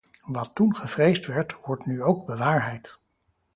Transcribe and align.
Wat 0.25 0.55
toen 0.55 0.75
gevreesd 0.75 1.25
werd, 1.25 1.57
wordt 1.65 1.85
nu 1.85 2.03
ook 2.03 2.25
bewaarheid. 2.25 2.97